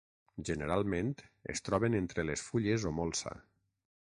[0.47, 1.11] Generalment
[1.55, 3.37] es troben entre les fulles o molsa.